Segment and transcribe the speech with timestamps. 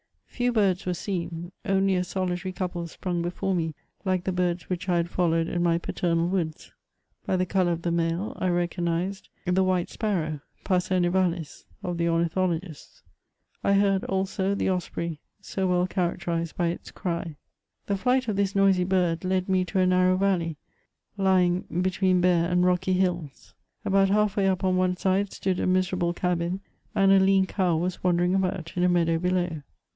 [0.25, 4.89] Few birds were seen: only a solitary couple sprung before me like the birds which
[4.89, 6.73] I had followed in my pa ternal woods.
[7.27, 12.09] By the colour of the male, I recognised the white sparrow, pa^^er nivalis, of the
[12.09, 13.03] ornithologists.
[13.63, 17.35] I heard, also, the 6spray, so well characterised by its cry.
[17.85, 20.57] The flight of this noisy bird led me to a narrow valley,
[21.15, 23.53] lying between bare and rocky hills.
[23.85, 26.61] About half way up on one side stood a miserable cabin,
[26.95, 29.61] and a lean cow was wandering about in a meadow below.